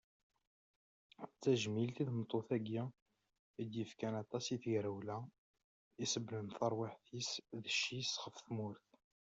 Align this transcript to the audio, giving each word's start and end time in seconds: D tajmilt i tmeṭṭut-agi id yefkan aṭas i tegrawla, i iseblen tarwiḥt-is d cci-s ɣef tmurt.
D 1.31 1.33
tajmilt 1.41 1.97
i 2.03 2.03
tmeṭṭut-agi 2.09 2.83
id 3.61 3.71
yefkan 3.77 4.13
aṭas 4.23 4.45
i 4.55 4.57
tegrawla, 4.61 5.17
i 5.27 5.29
iseblen 6.03 6.47
tarwiḥt-is 6.57 7.29
d 7.63 7.63
cci-s 7.75 8.13
ɣef 8.23 8.37
tmurt. 8.39 8.87